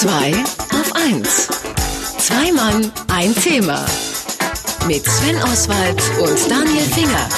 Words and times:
Zwei 0.00 0.32
auf 0.32 0.94
eins. 0.94 1.46
Zwei 2.16 2.50
Mann, 2.52 2.90
ein 3.08 3.34
Thema. 3.34 3.84
Mit 4.86 5.04
Sven 5.04 5.36
Oswald 5.42 6.02
und 6.22 6.50
Daniel 6.50 6.84
Finger. 6.84 7.28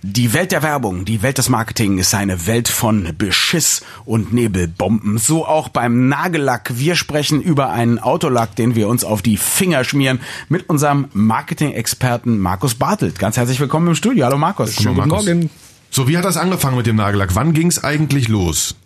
Die 0.00 0.32
Welt 0.32 0.52
der 0.52 0.62
Werbung, 0.62 1.04
die 1.04 1.20
Welt 1.20 1.36
des 1.36 1.50
Marketing 1.50 1.98
ist 1.98 2.14
eine 2.14 2.46
Welt 2.46 2.68
von 2.68 3.14
Beschiss 3.18 3.82
und 4.06 4.32
Nebelbomben. 4.32 5.18
So 5.18 5.44
auch 5.44 5.68
beim 5.68 6.08
Nagellack. 6.08 6.70
Wir 6.72 6.96
sprechen 6.96 7.42
über 7.42 7.68
einen 7.68 7.98
Autolack, 7.98 8.56
den 8.56 8.74
wir 8.74 8.88
uns 8.88 9.04
auf 9.04 9.20
die 9.20 9.36
Finger 9.36 9.84
schmieren, 9.84 10.18
mit 10.48 10.70
unserem 10.70 11.08
Marketing-Experten 11.12 12.38
Markus 12.38 12.74
Bartelt. 12.74 13.18
Ganz 13.18 13.36
herzlich 13.36 13.60
willkommen 13.60 13.88
im 13.88 13.94
Studio. 13.96 14.24
Hallo 14.24 14.38
Markus. 14.38 14.76
Schönen 14.76 14.94
guten 14.94 15.08
Morgen. 15.10 15.50
So, 15.90 16.08
wie 16.08 16.16
hat 16.16 16.24
das 16.24 16.38
angefangen 16.38 16.78
mit 16.78 16.86
dem 16.86 16.96
Nagellack? 16.96 17.34
Wann 17.34 17.52
ging 17.52 17.66
es 17.66 17.84
eigentlich 17.84 18.28
los? 18.28 18.76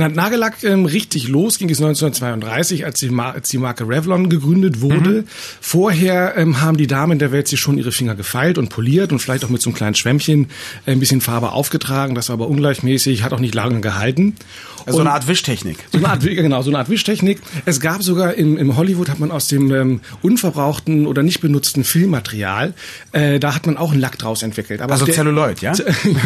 Na, 0.00 0.08
Nagellack 0.08 0.64
ähm, 0.64 0.86
richtig 0.86 1.28
los 1.28 1.58
ging 1.58 1.68
es 1.68 1.76
1932, 1.76 2.86
als 2.86 3.00
die, 3.00 3.10
Mar 3.10 3.34
als 3.34 3.50
die 3.50 3.58
Marke 3.58 3.86
Revlon 3.86 4.30
gegründet 4.30 4.80
wurde. 4.80 5.10
Mhm. 5.10 5.24
Vorher 5.60 6.38
ähm, 6.38 6.62
haben 6.62 6.78
die 6.78 6.86
Damen 6.86 7.18
der 7.18 7.32
Welt 7.32 7.48
sich 7.48 7.60
schon 7.60 7.76
ihre 7.76 7.92
Finger 7.92 8.14
gefeilt 8.14 8.56
und 8.56 8.70
poliert 8.70 9.12
und 9.12 9.18
vielleicht 9.18 9.44
auch 9.44 9.50
mit 9.50 9.60
so 9.60 9.68
einem 9.68 9.76
kleinen 9.76 9.94
Schwämmchen 9.94 10.46
äh, 10.86 10.92
ein 10.92 11.00
bisschen 11.00 11.20
Farbe 11.20 11.52
aufgetragen. 11.52 12.14
Das 12.14 12.30
war 12.30 12.34
aber 12.34 12.48
ungleichmäßig, 12.48 13.22
hat 13.22 13.34
auch 13.34 13.40
nicht 13.40 13.54
lange 13.54 13.82
gehalten. 13.82 14.36
Also 14.86 14.96
so 14.96 15.00
eine 15.02 15.12
Art 15.12 15.28
Wischtechnik. 15.28 15.76
So 15.92 15.98
eine 15.98 16.08
Art, 16.08 16.22
genau, 16.22 16.62
so 16.62 16.70
eine 16.70 16.78
Art 16.78 16.88
Wischtechnik. 16.88 17.40
Es 17.66 17.80
gab 17.80 18.02
sogar 18.02 18.34
im, 18.34 18.56
im 18.56 18.76
Hollywood 18.76 19.10
hat 19.10 19.20
man 19.20 19.30
aus 19.30 19.48
dem 19.48 19.70
ähm, 19.70 20.00
unverbrauchten 20.22 21.06
oder 21.06 21.22
nicht 21.22 21.40
benutzten 21.40 21.84
Filmmaterial, 21.84 22.72
äh, 23.12 23.38
da 23.38 23.54
hat 23.54 23.66
man 23.66 23.76
auch 23.76 23.92
einen 23.92 24.00
Lack 24.00 24.18
draus 24.18 24.42
entwickelt. 24.42 24.80
Aber 24.80 24.94
also 24.94 25.04
Celluloid, 25.04 25.60
ja? 25.60 25.74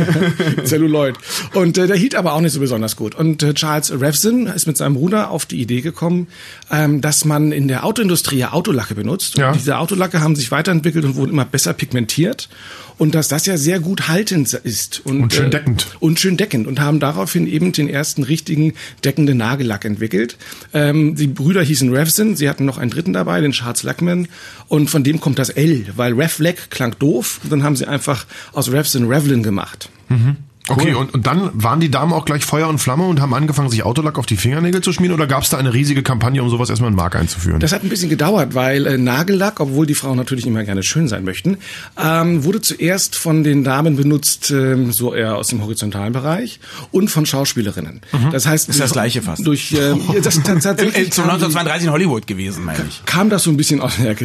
Celluloid. 0.64 1.16
Und 1.54 1.76
äh, 1.76 1.88
der 1.88 1.96
hielt 1.96 2.14
aber 2.14 2.34
auch 2.34 2.40
nicht 2.40 2.52
so 2.52 2.60
besonders 2.60 2.94
gut. 2.94 3.16
Und 3.16 3.42
äh, 3.42 3.54
Charles 3.64 3.98
Revson 3.98 4.46
ist 4.46 4.66
mit 4.66 4.76
seinem 4.76 4.92
Bruder 4.92 5.30
auf 5.30 5.46
die 5.46 5.58
Idee 5.58 5.80
gekommen, 5.80 6.26
ähm, 6.70 7.00
dass 7.00 7.24
man 7.24 7.50
in 7.50 7.66
der 7.66 7.86
Autoindustrie 7.86 8.36
ja 8.36 8.52
Autolacke 8.52 8.94
benutzt. 8.94 9.38
Ja. 9.38 9.52
Diese 9.52 9.78
Autolacke 9.78 10.20
haben 10.20 10.36
sich 10.36 10.50
weiterentwickelt 10.50 11.02
und 11.06 11.16
wurden 11.16 11.30
immer 11.30 11.46
besser 11.46 11.72
pigmentiert 11.72 12.50
und 12.98 13.14
dass 13.14 13.28
das 13.28 13.46
ja 13.46 13.56
sehr 13.56 13.80
gut 13.80 14.06
haltend 14.06 14.52
ist 14.52 15.00
und, 15.06 15.22
und 15.22 15.32
schön 15.32 15.50
deckend 15.50 15.86
äh, 15.94 15.96
und 16.00 16.20
schön 16.20 16.36
deckend 16.36 16.66
und 16.66 16.78
haben 16.78 17.00
daraufhin 17.00 17.46
eben 17.46 17.72
den 17.72 17.88
ersten 17.88 18.22
richtigen 18.22 18.74
deckenden 19.02 19.38
Nagellack 19.38 19.86
entwickelt. 19.86 20.36
Ähm, 20.74 21.14
die 21.14 21.26
Brüder 21.26 21.62
hießen 21.62 21.90
Revson, 21.90 22.36
sie 22.36 22.50
hatten 22.50 22.66
noch 22.66 22.76
einen 22.76 22.90
dritten 22.90 23.14
dabei, 23.14 23.40
den 23.40 23.52
Charles 23.52 23.82
Lackman 23.82 24.28
und 24.68 24.90
von 24.90 25.04
dem 25.04 25.20
kommt 25.20 25.38
das 25.38 25.48
L, 25.48 25.86
weil 25.96 26.12
Revlack 26.12 26.68
klang 26.68 26.94
doof. 26.98 27.40
Und 27.42 27.50
dann 27.50 27.62
haben 27.62 27.76
sie 27.76 27.88
einfach 27.88 28.26
aus 28.52 28.70
Revson 28.70 29.06
Revlin 29.10 29.42
gemacht. 29.42 29.88
Mhm. 30.10 30.36
Okay, 30.68 30.94
und, 30.94 31.12
und 31.12 31.26
dann 31.26 31.50
waren 31.52 31.80
die 31.80 31.90
Damen 31.90 32.14
auch 32.14 32.24
gleich 32.24 32.44
Feuer 32.44 32.68
und 32.68 32.78
Flamme 32.78 33.04
und 33.04 33.20
haben 33.20 33.34
angefangen, 33.34 33.68
sich 33.68 33.82
Autolack 33.82 34.18
auf 34.18 34.24
die 34.24 34.36
Fingernägel 34.36 34.80
zu 34.80 34.94
schmieren 34.94 35.14
oder 35.14 35.26
gab 35.26 35.42
es 35.42 35.50
da 35.50 35.58
eine 35.58 35.74
riesige 35.74 36.02
Kampagne, 36.02 36.42
um 36.42 36.48
sowas 36.48 36.70
erstmal 36.70 36.90
in 36.90 36.96
Mark 36.96 37.16
einzuführen? 37.16 37.60
Das 37.60 37.72
hat 37.72 37.82
ein 37.82 37.90
bisschen 37.90 38.08
gedauert, 38.08 38.54
weil 38.54 38.86
äh, 38.86 38.96
Nagellack, 38.96 39.60
obwohl 39.60 39.86
die 39.86 39.94
Frauen 39.94 40.16
natürlich 40.16 40.46
immer 40.46 40.64
gerne 40.64 40.82
schön 40.82 41.06
sein 41.06 41.24
möchten, 41.24 41.58
ähm, 42.02 42.44
wurde 42.44 42.62
zuerst 42.62 43.14
von 43.16 43.44
den 43.44 43.62
Damen 43.62 43.96
benutzt, 43.96 44.50
ähm, 44.50 44.90
so 44.90 45.14
eher 45.14 45.36
aus 45.36 45.48
dem 45.48 45.62
horizontalen 45.62 46.14
Bereich 46.14 46.60
und 46.92 47.10
von 47.10 47.26
Schauspielerinnen. 47.26 48.00
Mhm. 48.12 48.30
Das 48.32 48.46
heißt, 48.46 48.70
ist 48.70 48.80
das 48.80 48.92
gleiche 48.92 49.20
fast. 49.20 49.46
Durch 49.46 49.72
äh, 49.72 49.94
das 50.22 50.42
tatsächlich 50.44 51.12
zu 51.12 51.22
1932 51.22 51.88
in 51.88 51.92
Hollywood 51.92 52.26
gewesen, 52.26 52.64
meine 52.64 52.86
ich. 52.88 53.04
Kam 53.04 53.28
das 53.28 53.42
so 53.42 53.50
ein 53.50 53.58
bisschen 53.58 53.80
aus 53.80 53.96
der 53.98 54.16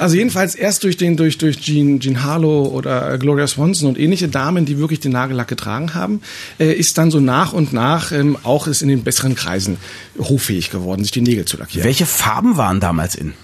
Also 0.00 0.16
jedenfalls 0.16 0.56
erst 0.56 0.82
durch 0.82 0.96
den 0.96 1.16
durch 1.16 1.38
durch 1.38 1.60
Jean 1.60 2.00
Jean 2.00 2.24
Harlow 2.24 2.66
oder 2.66 3.18
Gloria 3.18 3.46
Swanson 3.46 3.88
und 3.88 3.98
ähnliche 3.98 4.26
Damen, 4.26 4.64
die 4.64 4.78
wirklich 4.78 4.98
den 4.98 5.12
Nagellack 5.12 5.46
getragen 5.46 5.75
getragen 5.76 5.94
haben, 5.94 6.20
äh, 6.58 6.72
ist 6.72 6.98
dann 6.98 7.10
so 7.10 7.20
nach 7.20 7.52
und 7.52 7.72
nach 7.72 8.12
ähm, 8.12 8.36
auch 8.42 8.66
ist 8.66 8.82
in 8.82 8.88
den 8.88 9.02
besseren 9.02 9.34
Kreisen 9.34 9.76
hoffähig 10.18 10.70
geworden, 10.70 11.02
sich 11.02 11.12
die 11.12 11.20
Nägel 11.20 11.44
zu 11.44 11.56
lackieren. 11.56 11.84
Welche 11.84 12.06
Farben 12.06 12.56
waren 12.56 12.80
damals 12.80 13.14
in? 13.14 13.34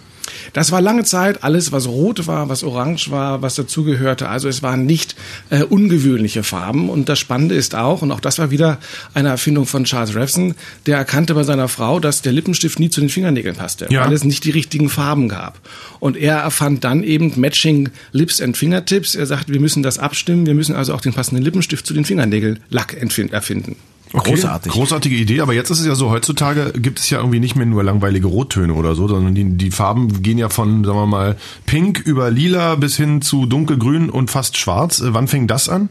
Das 0.52 0.72
war 0.72 0.80
lange 0.80 1.04
Zeit 1.04 1.44
alles, 1.44 1.72
was 1.72 1.86
rot 1.86 2.26
war, 2.26 2.48
was 2.48 2.64
orange 2.64 3.10
war, 3.10 3.42
was 3.42 3.54
dazugehörte. 3.54 4.28
Also 4.28 4.48
es 4.48 4.62
waren 4.62 4.86
nicht 4.86 5.16
äh, 5.50 5.62
ungewöhnliche 5.62 6.42
Farben. 6.42 6.88
Und 6.88 7.08
das 7.08 7.18
Spannende 7.18 7.54
ist 7.54 7.74
auch, 7.74 8.02
und 8.02 8.10
auch 8.12 8.20
das 8.20 8.38
war 8.38 8.50
wieder 8.50 8.78
eine 9.14 9.28
Erfindung 9.28 9.66
von 9.66 9.84
Charles 9.84 10.14
Revson, 10.14 10.54
der 10.86 10.98
erkannte 10.98 11.34
bei 11.34 11.44
seiner 11.44 11.68
Frau, 11.68 12.00
dass 12.00 12.22
der 12.22 12.32
Lippenstift 12.32 12.78
nie 12.80 12.90
zu 12.90 13.00
den 13.00 13.10
Fingernägeln 13.10 13.56
passte, 13.56 13.86
ja. 13.90 14.04
weil 14.04 14.12
es 14.12 14.24
nicht 14.24 14.44
die 14.44 14.50
richtigen 14.50 14.88
Farben 14.88 15.28
gab. 15.28 15.58
Und 16.00 16.16
er 16.16 16.38
erfand 16.38 16.84
dann 16.84 17.02
eben 17.02 17.32
Matching 17.36 17.90
Lips 18.12 18.40
and 18.40 18.56
Fingertips. 18.56 19.14
Er 19.14 19.26
sagte, 19.26 19.52
wir 19.52 19.60
müssen 19.60 19.82
das 19.82 19.98
abstimmen, 19.98 20.46
wir 20.46 20.54
müssen 20.54 20.74
also 20.74 20.94
auch 20.94 21.00
den 21.00 21.12
passenden 21.12 21.44
Lippenstift 21.44 21.86
zu 21.86 21.94
den 21.94 22.04
Fingernägeln 22.04 22.60
Lack 22.70 22.96
erfinden. 23.32 23.76
Okay, 24.14 24.32
Großartig. 24.32 24.72
Großartige 24.72 25.16
Idee, 25.16 25.40
aber 25.40 25.54
jetzt 25.54 25.70
ist 25.70 25.80
es 25.80 25.86
ja 25.86 25.94
so, 25.94 26.10
heutzutage 26.10 26.72
gibt 26.76 26.98
es 26.98 27.08
ja 27.08 27.18
irgendwie 27.18 27.40
nicht 27.40 27.56
mehr 27.56 27.64
nur 27.64 27.82
langweilige 27.82 28.26
Rottöne 28.26 28.74
oder 28.74 28.94
so, 28.94 29.08
sondern 29.08 29.34
die, 29.34 29.56
die 29.56 29.70
Farben 29.70 30.22
gehen 30.22 30.36
ja 30.36 30.50
von, 30.50 30.84
sagen 30.84 30.98
wir 30.98 31.06
mal, 31.06 31.36
pink 31.64 31.98
über 32.00 32.30
lila 32.30 32.74
bis 32.74 32.96
hin 32.96 33.22
zu 33.22 33.46
dunkelgrün 33.46 34.10
und 34.10 34.30
fast 34.30 34.58
schwarz. 34.58 35.02
Wann 35.04 35.28
fing 35.28 35.46
das 35.46 35.70
an? 35.70 35.88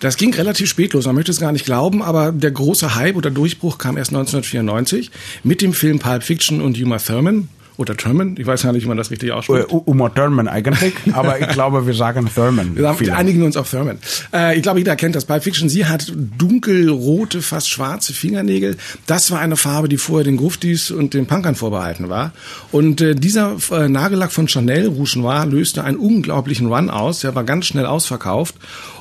Das 0.00 0.16
ging 0.16 0.32
relativ 0.32 0.70
spät 0.70 0.94
los, 0.94 1.04
man 1.04 1.14
möchte 1.14 1.32
es 1.32 1.40
gar 1.40 1.52
nicht 1.52 1.66
glauben, 1.66 2.02
aber 2.02 2.32
der 2.32 2.50
große 2.50 2.94
Hype 2.94 3.16
oder 3.16 3.30
Durchbruch 3.30 3.76
kam 3.76 3.98
erst 3.98 4.10
1994 4.10 5.10
mit 5.44 5.60
dem 5.60 5.74
Film 5.74 5.98
Pulp 5.98 6.22
Fiction 6.22 6.62
und 6.62 6.80
Uma 6.80 6.98
Thurman 6.98 7.48
oder 7.80 7.96
Thurman, 7.96 8.36
ich 8.38 8.46
weiß 8.46 8.64
ja 8.64 8.72
nicht, 8.72 8.84
wie 8.84 8.88
man 8.88 8.98
das 8.98 9.10
richtig 9.10 9.32
ausspricht. 9.32 9.68
Uma 9.70 10.10
Thurman 10.10 10.48
eigentlich, 10.48 10.92
aber 11.14 11.40
ich 11.40 11.48
glaube, 11.48 11.86
wir 11.86 11.94
sagen 11.94 12.28
Thurman. 12.32 12.76
Wir 12.76 13.16
einigen 13.16 13.42
uns 13.42 13.56
auf 13.56 13.70
Thurman. 13.70 13.98
Äh, 14.34 14.56
ich 14.56 14.62
glaube, 14.62 14.80
jeder 14.80 14.96
kennt 14.96 15.14
das. 15.14 15.24
Pulp 15.24 15.42
Fiction, 15.42 15.70
sie 15.70 15.86
hat 15.86 16.12
dunkelrote, 16.36 17.40
fast 17.40 17.70
schwarze 17.70 18.12
Fingernägel. 18.12 18.76
Das 19.06 19.30
war 19.30 19.40
eine 19.40 19.56
Farbe, 19.56 19.88
die 19.88 19.96
vorher 19.96 20.24
den 20.24 20.36
Gruftis 20.36 20.90
und 20.90 21.14
den 21.14 21.26
Punkern 21.26 21.54
vorbehalten 21.54 22.10
war. 22.10 22.32
Und 22.70 23.00
äh, 23.00 23.14
dieser 23.14 23.56
äh, 23.72 23.88
Nagellack 23.88 24.32
von 24.32 24.46
Chanel, 24.46 24.88
Rouge 24.88 25.18
Noir, 25.18 25.46
löste 25.46 25.82
einen 25.82 25.96
unglaublichen 25.96 26.66
Run 26.66 26.90
aus. 26.90 27.20
Der 27.20 27.34
war 27.34 27.44
ganz 27.44 27.64
schnell 27.64 27.86
ausverkauft. 27.86 28.56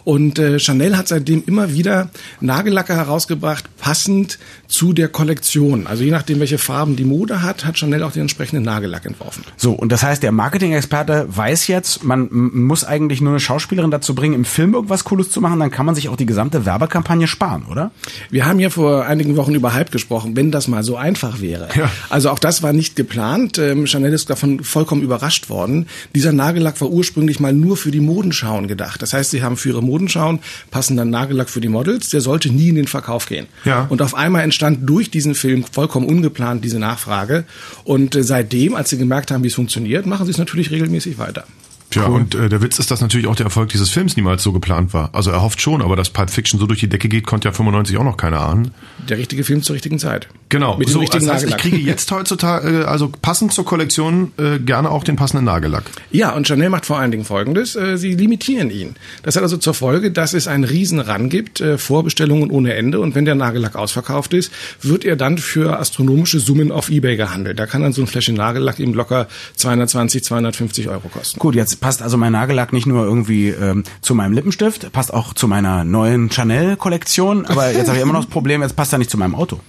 Und 0.06 0.42
Chanel 0.58 0.98
hat 0.98 1.08
seitdem 1.10 1.44
immer 1.46 1.74
wieder 1.74 2.10
Nagellacke 2.40 2.96
herausgebracht, 2.96 3.66
passend 3.90 4.38
zu 4.68 4.94
der 4.94 5.08
Kollektion. 5.08 5.88
Also 5.88 6.04
je 6.04 6.12
nachdem, 6.12 6.40
welche 6.40 6.58
Farben 6.58 6.96
die 6.96 7.06
Mode 7.06 7.42
hat, 7.42 7.66
hat 7.66 7.78
Chanel 7.78 8.04
auch 8.04 8.12
den 8.12 8.22
entsprechenden 8.22 8.64
Nagellack 8.64 9.06
entworfen. 9.06 9.44
So, 9.58 9.72
und 9.72 9.92
das 9.92 10.04
heißt, 10.04 10.22
der 10.22 10.32
Marketing-Experte 10.32 11.26
weiß 11.30 11.68
jetzt, 11.68 12.04
man 12.04 12.28
muss 12.32 12.84
eigentlich 12.84 13.22
nur 13.22 13.32
eine 13.32 13.40
Schauspielerin 13.40 13.90
dazu 13.90 14.14
bringen, 14.14 14.36
im 14.36 14.46
Film 14.46 14.74
irgendwas 14.74 15.06
Cooles 15.06 15.32
zu 15.32 15.42
machen, 15.42 15.60
dann 15.60 15.72
kann 15.72 15.86
man 15.86 15.96
sich 15.96 16.10
auch 16.10 16.18
die 16.18 16.26
gesamte 16.26 16.66
Werbekampagne 16.66 17.28
sparen, 17.28 17.66
oder? 17.72 17.92
Wir 18.30 18.46
haben 18.46 18.60
ja 18.60 18.70
vor 18.70 19.06
einigen 19.06 19.38
Wochen 19.38 19.56
über 19.56 19.74
Hype 19.74 19.92
gesprochen, 19.92 20.36
wenn 20.36 20.52
das 20.52 20.68
mal 20.68 20.84
so 20.84 20.98
einfach 20.98 21.42
wäre. 21.42 21.70
Ja. 21.76 21.90
Also 22.10 22.30
auch 22.30 22.40
das 22.40 22.62
war 22.62 22.74
nicht 22.74 22.96
geplant. 22.96 23.58
Ähm, 23.58 23.88
Chanel 23.88 24.14
ist 24.14 24.30
davon 24.30 24.64
vollkommen 24.64 25.02
überrascht 25.02 25.50
worden. 25.50 25.88
Dieser 26.14 26.32
Nagellack 26.32 26.80
war 26.82 26.90
ursprünglich 26.90 27.40
mal 27.40 27.54
nur 27.54 27.78
für 27.78 27.92
die 27.92 28.02
Modenschauen 28.02 28.68
gedacht. 28.68 29.02
Das 29.02 29.14
heißt, 29.14 29.32
sie 29.32 29.42
haben 29.42 29.58
für 29.58 29.70
ihre 29.70 29.82
Moden 29.82 30.00
Modenschauen, 30.00 30.40
passender 30.72 31.06
Nagellack 31.06 31.50
für 31.50 31.62
die 31.62 31.68
Models, 31.68 32.10
der 32.10 32.22
sollte 32.22 32.50
nie 32.50 32.70
in 32.70 32.76
den 32.76 32.88
Verkauf 32.88 33.28
gehen. 33.28 33.48
Ja. 33.66 33.79
Und 33.88 34.02
auf 34.02 34.16
einmal 34.16 34.44
entstand 34.44 34.90
durch 34.90 35.12
diesen 35.12 35.36
Film 35.36 35.64
vollkommen 35.64 36.08
ungeplant 36.08 36.64
diese 36.64 36.80
Nachfrage. 36.80 37.46
Und 37.84 38.16
äh, 38.16 38.24
seitdem, 38.24 38.76
als 38.76 38.90
sie 38.90 38.98
gemerkt 38.98 39.32
haben, 39.32 39.44
wie 39.44 39.48
es 39.48 39.56
funktioniert, 39.56 40.06
machen 40.06 40.26
sie 40.26 40.32
es 40.32 40.38
natürlich 40.38 40.72
regelmäßig 40.72 41.18
weiter. 41.18 41.46
Tja, 41.90 42.08
cool. 42.08 42.16
und 42.16 42.36
äh, 42.36 42.50
der 42.50 42.62
Witz 42.62 42.78
ist, 42.78 42.92
dass 42.92 43.02
natürlich 43.02 43.28
auch 43.28 43.36
der 43.36 43.46
Erfolg 43.46 43.70
dieses 43.70 43.90
Films 43.90 44.16
niemals 44.16 44.44
so 44.44 44.52
geplant 44.52 44.94
war. 44.94 45.10
Also 45.14 45.32
er 45.32 45.42
hofft 45.42 45.62
schon, 45.62 45.82
aber 45.82 45.96
dass 45.96 46.12
Pulp 46.12 46.30
Fiction 46.30 46.60
so 46.60 46.68
durch 46.68 46.80
die 46.80 46.90
Decke 46.90 47.10
geht, 47.10 47.26
konnte 47.26 47.48
ja 47.48 47.52
95 47.52 47.98
auch 47.98 48.04
noch 48.04 48.18
keiner 48.18 48.42
ahnen. 48.42 48.72
Der 49.08 49.18
richtige 49.18 49.44
Film 49.44 49.64
zur 49.64 49.74
richtigen 49.74 49.98
Zeit. 49.98 50.28
Genau. 50.50 50.78
Mit 50.78 50.90
so, 50.90 51.04
das 51.04 51.28
heißt, 51.28 51.48
ich 51.48 51.58
kriege 51.58 51.78
jetzt 51.78 52.12
heutzutage, 52.12 52.82
äh, 52.82 52.84
also 52.84 53.12
passend 53.22 53.54
zur 53.54 53.66
Kollektion, 53.66 54.32
äh, 54.38 54.58
gerne 54.58 54.90
auch 54.90 55.04
den 55.04 55.16
passenden 55.16 55.46
Nagellack. 55.46 55.84
Ja, 56.12 56.34
und 56.34 56.48
Chanel 56.48 56.70
macht 56.70 56.88
vor 56.88 56.98
allen 56.98 57.12
Dingen 57.12 57.24
Folgendes. 57.24 57.76
Äh, 57.76 57.98
sie 57.98 58.16
limitieren 58.16 58.72
ihn. 58.72 58.96
Das 59.22 59.36
hat 59.36 59.44
also 59.44 59.58
zur 59.58 59.76
Folge, 59.76 60.12
dass 60.12 60.34
es 60.34 60.48
einen 60.48 60.64
riesen 60.64 61.00
Ran 61.00 61.30
gibt, 61.30 61.62
äh, 61.62 61.78
Vorbestellungen 61.78 62.50
ohne 62.50 62.74
Ende. 62.74 63.00
Und 63.00 63.14
wenn 63.14 63.26
der 63.26 63.36
Nagellack 63.36 63.76
ausverkauft 63.76 64.34
ist, 64.34 64.52
wird 64.82 65.06
er 65.06 65.16
dann 65.16 65.38
für 65.38 65.78
astronomische 65.78 66.40
Summen 66.40 66.72
auf 66.72 66.90
Ebay 66.90 67.16
gehandelt. 67.16 67.60
Da 67.60 67.68
kann 67.68 67.84
dann 67.84 67.94
so 67.94 68.02
ein 68.02 68.08
Fläschchen 68.08 68.36
Nagellack 68.36 68.80
eben 68.80 68.96
locker 68.96 69.28
220, 69.56 70.24
250 70.24 70.90
Euro 70.90 71.10
kosten. 71.10 71.40
Gut, 71.40 71.54
jetzt 71.54 71.80
passt 71.80 72.02
also 72.02 72.18
mein 72.18 72.32
Nagellack 72.32 72.74
nicht 72.74 72.88
nur 72.88 73.06
irgendwie 73.06 73.50
ähm, 73.50 73.84
zu 74.02 74.16
meinem 74.16 74.34
Lippenstift, 74.34 74.92
passt 74.92 75.14
auch 75.14 75.34
zu 75.36 75.48
meiner 75.48 75.84
neuen 75.84 76.32
Chanel-Kollektion, 76.32 77.46
aber 77.46 77.72
jetzt 77.72 77.88
habe 77.88 77.98
ich 77.98 78.04
immer 78.04 78.14
noch 78.14 78.26
das 78.26 78.32
Problem, 78.32 78.64
jetzt 78.64 78.76
passt 78.76 78.94
er 78.94 79.00
nicht 79.00 79.12
zu 79.12 79.18
meinem 79.18 79.36
Auto. 79.36 79.60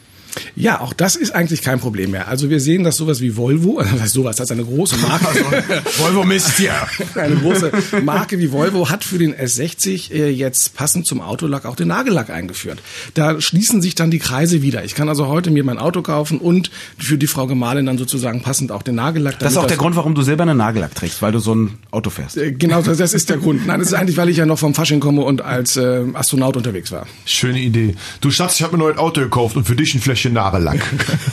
Ja, 0.57 0.81
auch 0.81 0.93
das 0.93 1.17
ist 1.17 1.35
eigentlich 1.35 1.63
kein 1.63 1.81
Problem 1.81 2.11
mehr. 2.11 2.29
Also 2.29 2.51
wir 2.51 2.61
sehen, 2.61 2.85
dass 2.85 2.97
sowas 2.97 3.21
wie 3.21 3.37
Volvo, 3.37 3.79
also 3.79 3.93
das 3.93 4.03
heißt 4.03 4.15
sowas, 4.15 4.37
das 4.37 4.51
ist 4.51 4.53
eine 4.53 4.65
große 4.65 4.97
Marke. 4.99 5.27
Also, 5.27 6.03
Volvo 6.03 6.25
misst 6.25 6.59
ja. 6.59 6.87
Eine 7.15 7.37
große 7.37 7.73
Marke 8.03 8.39
wie 8.39 8.53
Volvo 8.53 8.89
hat 8.89 9.05
für 9.05 9.19
den 9.19 9.35
S60 9.35 10.13
äh, 10.13 10.31
jetzt 10.31 10.75
passend 10.75 11.07
zum 11.07 11.21
Autolack 11.21 11.65
auch 11.65 11.77
den 11.77 11.89
Nagellack 11.89 12.31
eingeführt. 12.31 12.81
Da 13.15 13.41
schließen 13.41 13.83
sich 13.83 13.95
dann 13.95 14.11
die 14.11 14.19
Kreise 14.19 14.63
wieder. 14.63 14.85
Ich 14.85 14.95
kann 14.95 15.09
also 15.09 15.27
heute 15.27 15.51
mir 15.51 15.65
mein 15.65 15.79
Auto 15.79 16.03
kaufen 16.03 16.39
und 16.39 16.71
für 16.99 17.19
die 17.19 17.27
Frau 17.27 17.47
Gemahlin 17.47 17.87
dann 17.87 17.99
sozusagen 17.99 18.43
passend 18.43 18.73
auch 18.73 18.83
den 18.83 18.95
Nagellack. 18.95 19.39
Das 19.39 19.53
ist 19.53 19.59
auch 19.59 19.67
der 19.67 19.77
Grund, 19.77 19.97
warum 19.97 20.15
du 20.15 20.23
silbernen 20.23 20.57
Nagellack 20.57 20.95
trägst, 20.95 21.23
weil 21.23 21.33
du 21.33 21.39
so 21.39 21.55
ein 21.55 21.79
Auto 21.91 22.11
fährst. 22.11 22.37
Äh, 22.37 22.53
genau, 22.53 22.83
das, 22.83 22.99
das 22.99 23.15
ist 23.15 23.31
der 23.31 23.39
Grund. 23.39 23.67
Nein, 23.67 23.81
das 23.81 23.89
ist 23.89 23.95
eigentlich, 23.95 24.17
weil 24.17 24.29
ich 24.29 24.37
ja 24.37 24.47
noch 24.47 24.59
vom 24.59 24.75
Fasching 24.75 25.01
komme 25.01 25.23
und 25.23 25.43
als 25.43 25.77
äh, 25.77 26.05
Astronaut 26.15 26.57
unterwegs 26.57 26.93
war. 26.93 27.07
Schöne 27.25 27.61
Idee. 27.61 27.95
Du 28.21 28.31
Schatz, 28.31 28.57
ich 28.57 28.63
habe 28.63 28.77
mir 28.77 28.83
ein 28.83 28.87
neues 28.87 28.99
Auto 28.99 29.21
gekauft 29.21 29.57
und 29.57 29.65
für 29.65 29.77
dich 29.77 29.95
ein 29.95 30.01
Fläschchen 30.01 30.20
Stationare-Lack. 30.21 30.81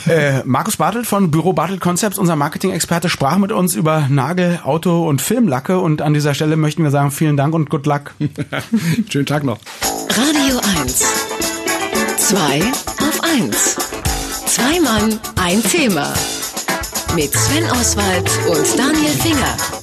Äh, 0.08 0.42
Markus 0.46 0.78
Bartelt 0.78 1.06
von 1.06 1.30
Büro 1.30 1.52
Bartelt 1.52 1.80
Concepts, 1.82 2.18
unser 2.18 2.34
Marketing-Experte, 2.34 3.10
sprach 3.10 3.36
mit 3.36 3.52
uns 3.52 3.74
über 3.74 4.06
Nagel, 4.08 4.58
Auto 4.64 5.06
und 5.06 5.20
Filmlacke 5.20 5.78
und 5.80 6.00
an 6.00 6.14
dieser 6.14 6.32
Stelle 6.32 6.56
möchten 6.56 6.82
wir 6.82 6.90
sagen, 6.90 7.10
vielen 7.10 7.36
Dank 7.36 7.54
und 7.54 7.68
good 7.68 7.84
luck. 7.84 8.14
Schönen 9.10 9.26
Tag 9.26 9.44
noch. 9.44 9.58
Radio 10.08 10.60
1. 10.80 11.04
Zwei 12.16 12.62
auf 12.62 13.20
1. 13.22 13.76
Zwei 14.46 14.80
Mann, 14.80 15.20
ein 15.36 15.62
Thema. 15.62 16.14
Mit 17.14 17.34
Sven 17.34 17.70
Oswald 17.70 18.30
und 18.48 18.78
Daniel 18.78 19.12
Finger. 19.12 19.77